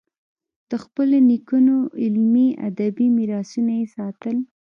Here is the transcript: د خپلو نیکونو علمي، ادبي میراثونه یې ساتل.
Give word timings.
د 0.69 0.71
خپلو 0.83 1.17
نیکونو 1.29 1.75
علمي، 2.03 2.47
ادبي 2.67 3.07
میراثونه 3.17 3.71
یې 3.79 3.85
ساتل. 3.95 4.35